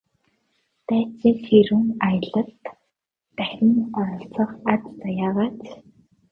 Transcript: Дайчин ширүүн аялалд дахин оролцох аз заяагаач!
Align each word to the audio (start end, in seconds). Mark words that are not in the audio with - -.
Дайчин 0.87 1.35
ширүүн 1.45 1.87
аялалд 2.07 2.61
дахин 3.37 3.69
оролцох 3.99 4.51
аз 4.73 4.81
заяагаач! 5.01 5.59